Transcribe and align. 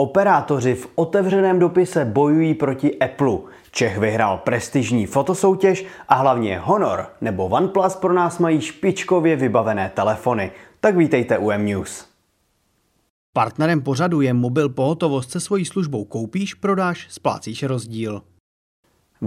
Operátoři 0.00 0.74
v 0.74 0.88
otevřeném 0.94 1.58
dopise 1.58 2.04
bojují 2.04 2.54
proti 2.54 2.98
Apple. 2.98 3.38
Čech 3.70 3.98
vyhrál 3.98 4.38
prestižní 4.38 5.06
fotosoutěž 5.06 5.86
a 6.08 6.14
hlavně 6.14 6.58
Honor 6.58 7.06
nebo 7.20 7.46
OnePlus 7.46 7.96
pro 7.96 8.12
nás 8.12 8.38
mají 8.38 8.60
špičkově 8.60 9.36
vybavené 9.36 9.90
telefony. 9.94 10.52
Tak 10.80 10.96
vítejte 10.96 11.38
u 11.38 11.50
M-News. 11.50 12.06
Partnerem 13.32 13.82
pořadu 13.82 14.20
je 14.20 14.34
mobil 14.34 14.68
pohotovost 14.68 15.30
se 15.30 15.40
svojí 15.40 15.64
službou 15.64 16.04
koupíš, 16.04 16.54
prodáš, 16.54 17.06
splácíš 17.10 17.62
rozdíl. 17.62 18.22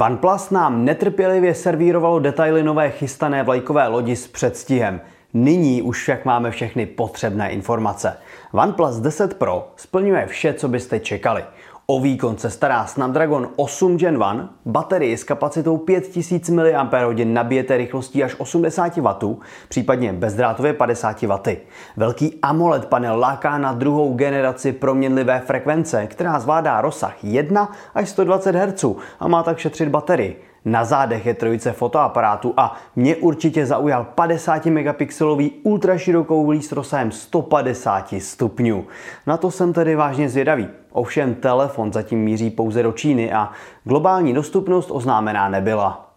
OnePlus 0.00 0.50
nám 0.50 0.84
netrpělivě 0.84 1.54
servírovalo 1.54 2.18
detaily 2.18 2.62
nové 2.62 2.90
chystané 2.90 3.42
vlajkové 3.42 3.88
lodi 3.88 4.16
s 4.16 4.28
předstihem. 4.28 5.00
Nyní 5.34 5.82
už 5.82 6.02
však 6.02 6.24
máme 6.24 6.50
všechny 6.50 6.86
potřebné 6.86 7.50
informace. 7.50 8.16
OnePlus 8.52 8.96
10 8.96 9.34
Pro 9.34 9.72
splňuje 9.76 10.26
vše, 10.26 10.54
co 10.54 10.68
byste 10.68 11.00
čekali. 11.00 11.44
O 11.86 12.00
výkon 12.00 12.38
se 12.38 12.50
stará 12.50 12.86
Snapdragon 12.86 13.48
8 13.56 13.98
Gen 13.98 14.14
1, 14.14 14.54
baterii 14.66 15.16
s 15.16 15.24
kapacitou 15.24 15.76
5000 15.76 16.50
mAh 16.50 17.16
nabijete 17.24 17.76
rychlostí 17.76 18.24
až 18.24 18.34
80 18.38 18.96
W, 18.96 19.36
případně 19.68 20.12
bezdrátově 20.12 20.72
50 20.72 21.22
W. 21.22 21.56
Velký 21.96 22.38
AMOLED 22.42 22.86
panel 22.86 23.18
láká 23.18 23.58
na 23.58 23.72
druhou 23.72 24.14
generaci 24.14 24.72
proměnlivé 24.72 25.40
frekvence, 25.40 26.06
která 26.06 26.40
zvládá 26.40 26.80
rozsah 26.80 27.24
1 27.24 27.72
až 27.94 28.08
120 28.08 28.54
Hz 28.54 28.84
a 29.20 29.28
má 29.28 29.42
tak 29.42 29.58
šetřit 29.58 29.88
baterii. 29.88 30.51
Na 30.64 30.84
zádech 30.84 31.26
je 31.26 31.34
trojice 31.34 31.72
fotoaparátu 31.72 32.54
a 32.56 32.76
mě 32.96 33.16
určitě 33.16 33.66
zaujal 33.66 34.04
50 34.14 34.66
megapixelový 34.66 35.50
ultraširokouhlý 35.62 36.62
s 36.62 36.72
rozsahem 36.72 37.12
150 37.12 38.14
stupňů. 38.18 38.86
Na 39.26 39.36
to 39.36 39.50
jsem 39.50 39.72
tedy 39.72 39.96
vážně 39.96 40.28
zvědavý. 40.28 40.68
Ovšem 40.92 41.34
telefon 41.34 41.92
zatím 41.92 42.18
míří 42.18 42.50
pouze 42.50 42.82
do 42.82 42.92
Číny 42.92 43.32
a 43.32 43.50
globální 43.84 44.34
dostupnost 44.34 44.90
oznámená 44.90 45.48
nebyla. 45.48 46.11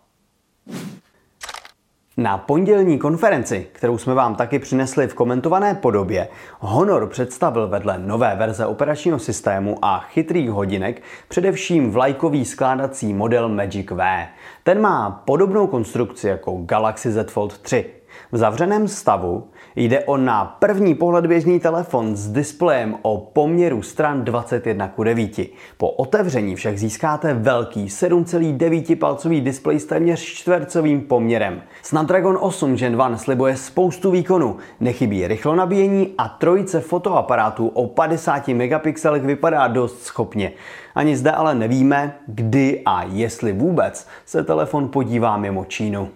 Na 2.18 2.38
pondělní 2.38 3.00
konferenci, 3.00 3.68
kterou 3.72 3.98
jsme 3.98 4.14
vám 4.14 4.36
taky 4.36 4.60
přinesli 4.60 5.08
v 5.08 5.14
komentované 5.14 5.76
podobě, 5.76 6.28
Honor 6.60 7.08
představil 7.08 7.68
vedle 7.68 8.00
nové 8.00 8.36
verze 8.36 8.66
operačního 8.66 9.20
systému 9.20 9.78
a 9.82 10.00
chytrých 10.00 10.50
hodinek 10.50 11.02
především 11.28 11.92
vlajkový 11.92 12.46
skládací 12.46 13.14
model 13.14 13.50
Magic 13.50 13.92
V. 13.92 14.28
Ten 14.64 14.82
má 14.82 15.24
podobnou 15.26 15.68
konstrukci 15.68 16.28
jako 16.28 16.58
Galaxy 16.66 17.12
Z 17.12 17.32
Fold 17.32 17.58
3. 17.58 17.86
V 18.32 18.38
zavřeném 18.38 18.88
stavu 18.88 19.48
jde 19.76 20.04
o 20.04 20.18
na 20.18 20.46
první 20.46 20.96
pohled 20.96 21.26
běžný 21.26 21.60
telefon 21.60 22.16
s 22.16 22.28
displejem 22.28 22.96
o 23.02 23.18
poměru 23.18 23.82
stran 23.82 24.24
21 24.24 24.88
k 24.88 25.04
9. 25.04 25.40
Po 25.78 25.90
otevření 25.90 26.56
však 26.56 26.78
získáte 26.78 27.34
velký 27.34 27.86
7,9 27.86 28.96
palcový 28.96 29.42
displej 29.42 29.80
s 29.80 29.86
téměř 29.86 30.20
čtvercovým 30.20 31.02
poměrem. 31.02 31.62
Snapdragon 31.82 32.38
8 32.42 32.76
Gen 32.76 32.92
1 32.92 33.18
slibuje 33.18 33.58
spoustu 33.58 34.12
výkonů, 34.12 34.58
nechybí 34.80 35.28
rychlo 35.28 35.56
nabíjení 35.56 36.14
a 36.18 36.28
trojice 36.28 36.80
fotoaparátů 36.80 37.68
o 37.68 37.88
50 37.88 38.48
megapixelech 38.48 39.24
vypadá 39.24 39.68
dost 39.68 40.04
schopně. 40.04 40.52
Ani 40.96 41.18
zde 41.18 41.32
ale 41.32 41.56
nevíme, 41.56 42.16
kdy 42.28 42.82
a 42.86 43.04
jestli 43.04 43.54
vůbec 43.54 44.08
se 44.26 44.44
telefon 44.44 44.90
podívá 44.90 45.38
mimo 45.38 45.66
Čínu. 45.66 46.10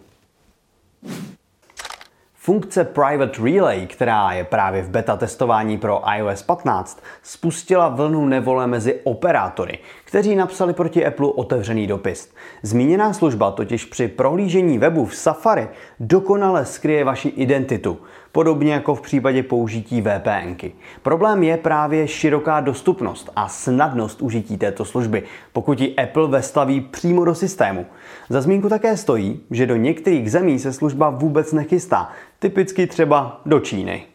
Funkce 2.49 2.83
Private 2.83 3.41
Relay, 3.43 3.87
která 3.87 4.31
je 4.31 4.43
právě 4.43 4.81
v 4.81 4.89
beta 4.89 5.17
testování 5.17 5.77
pro 5.77 6.01
iOS 6.17 6.43
15, 6.43 7.03
spustila 7.23 7.89
vlnu 7.89 8.25
nevole 8.25 8.67
mezi 8.67 8.99
operátory, 9.03 9.79
kteří 10.05 10.35
napsali 10.35 10.73
proti 10.73 11.05
Apple 11.05 11.27
otevřený 11.27 11.87
dopis. 11.87 12.33
Zmíněná 12.63 13.13
služba 13.13 13.51
totiž 13.51 13.85
při 13.85 14.07
prohlížení 14.07 14.77
webu 14.77 15.05
v 15.05 15.15
Safari 15.15 15.67
dokonale 15.99 16.65
skryje 16.65 17.03
vaši 17.03 17.29
identitu, 17.29 17.97
podobně 18.31 18.73
jako 18.73 18.95
v 18.95 19.01
případě 19.01 19.43
použití 19.43 20.01
VPNky. 20.01 20.71
Problém 21.01 21.43
je 21.43 21.57
právě 21.57 22.07
široká 22.07 22.59
dostupnost 22.59 23.29
a 23.35 23.47
snadnost 23.47 24.21
užití 24.21 24.57
této 24.57 24.85
služby, 24.85 25.23
pokud 25.53 25.81
ji 25.81 25.95
Apple 25.95 26.27
vestaví 26.27 26.81
přímo 26.81 27.25
do 27.25 27.35
systému. 27.35 27.85
Za 28.29 28.41
zmínku 28.41 28.69
také 28.69 28.97
stojí, 28.97 29.41
že 29.51 29.65
do 29.65 29.75
některých 29.75 30.31
zemí 30.31 30.59
se 30.59 30.73
služba 30.73 31.09
vůbec 31.09 31.53
nechystá, 31.53 32.09
typicky 32.39 32.87
třeba 32.87 33.41
do 33.45 33.59
Číny. 33.59 34.05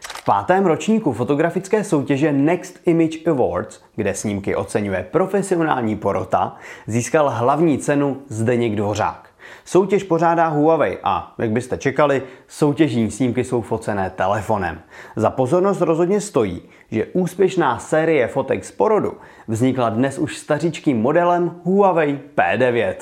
V 0.00 0.24
pátém 0.24 0.66
ročníku 0.66 1.12
fotografické 1.12 1.84
soutěže 1.84 2.32
Next 2.32 2.78
Image 2.86 3.26
Awards, 3.26 3.80
kde 3.96 4.14
snímky 4.14 4.56
oceňuje 4.56 5.08
profesionální 5.10 5.96
porota, 5.96 6.56
získal 6.86 7.30
hlavní 7.30 7.78
cenu 7.78 8.22
Zdeněk 8.28 8.76
Dvořák. 8.76 9.28
Soutěž 9.64 10.02
pořádá 10.02 10.48
Huawei 10.48 10.98
a, 11.02 11.34
jak 11.38 11.50
byste 11.50 11.78
čekali, 11.78 12.22
soutěžní 12.48 13.10
snímky 13.10 13.44
jsou 13.44 13.60
focené 13.60 14.10
telefonem. 14.10 14.80
Za 15.16 15.30
pozornost 15.30 15.80
rozhodně 15.80 16.20
stojí, 16.20 16.62
že 16.90 17.06
úspěšná 17.06 17.78
série 17.78 18.28
fotek 18.28 18.64
z 18.64 18.70
porodu 18.70 19.14
vznikla 19.48 19.88
dnes 19.88 20.18
už 20.18 20.38
stařičkým 20.38 21.00
modelem 21.02 21.60
Huawei 21.64 22.20
P9. 22.36 22.94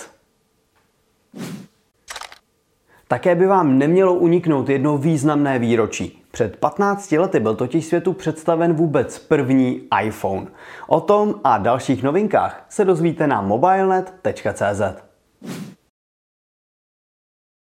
Také 3.08 3.34
by 3.34 3.46
vám 3.46 3.78
nemělo 3.78 4.14
uniknout 4.14 4.68
jedno 4.68 4.98
významné 4.98 5.58
výročí. 5.58 6.22
Před 6.30 6.56
15 6.56 7.12
lety 7.12 7.40
byl 7.40 7.54
totiž 7.54 7.86
světu 7.86 8.12
představen 8.12 8.74
vůbec 8.74 9.18
první 9.18 9.82
iPhone. 10.02 10.46
O 10.86 11.00
tom 11.00 11.34
a 11.44 11.58
dalších 11.58 12.02
novinkách 12.02 12.66
se 12.68 12.84
dozvíte 12.84 13.26
na 13.26 13.40
mobilenet.cz. 13.40 15.05